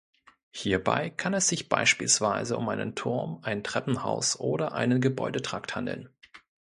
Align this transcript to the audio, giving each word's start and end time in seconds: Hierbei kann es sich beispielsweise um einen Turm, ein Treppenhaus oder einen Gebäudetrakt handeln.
Hierbei 0.49 1.11
kann 1.11 1.35
es 1.35 1.47
sich 1.47 1.69
beispielsweise 1.69 2.57
um 2.57 2.69
einen 2.69 2.95
Turm, 2.95 3.37
ein 3.43 3.63
Treppenhaus 3.63 4.39
oder 4.39 4.71
einen 4.73 4.99
Gebäudetrakt 4.99 5.75
handeln. 5.75 6.09